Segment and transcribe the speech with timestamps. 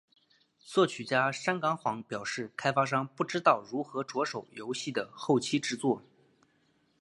[0.65, 6.01] 作曲家山冈晃表示开发商不知道如何着手游戏的后期制作。